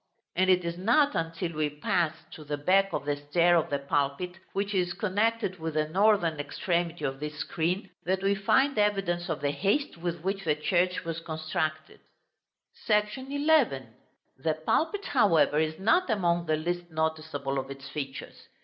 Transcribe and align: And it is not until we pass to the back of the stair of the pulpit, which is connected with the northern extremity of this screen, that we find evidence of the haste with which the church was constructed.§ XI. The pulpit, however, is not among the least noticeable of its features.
And 0.35 0.49
it 0.49 0.65
is 0.65 0.79
not 0.79 1.13
until 1.13 1.53
we 1.53 1.69
pass 1.69 2.15
to 2.31 2.43
the 2.43 2.57
back 2.57 2.91
of 2.91 3.05
the 3.05 3.17
stair 3.17 3.55
of 3.55 3.69
the 3.69 3.77
pulpit, 3.77 4.39
which 4.51 4.73
is 4.73 4.93
connected 4.95 5.59
with 5.59 5.75
the 5.75 5.89
northern 5.89 6.39
extremity 6.39 7.05
of 7.05 7.19
this 7.19 7.35
screen, 7.37 7.91
that 8.03 8.23
we 8.23 8.33
find 8.33 8.79
evidence 8.79 9.29
of 9.29 9.41
the 9.41 9.51
haste 9.51 9.97
with 9.97 10.21
which 10.21 10.43
the 10.43 10.55
church 10.55 11.05
was 11.05 11.19
constructed.§ 11.19 11.99
XI. 13.13 13.89
The 14.41 14.55
pulpit, 14.55 15.05
however, 15.05 15.59
is 15.59 15.77
not 15.77 16.09
among 16.09 16.47
the 16.47 16.55
least 16.57 16.89
noticeable 16.89 17.59
of 17.59 17.69
its 17.69 17.87
features. 17.87 18.47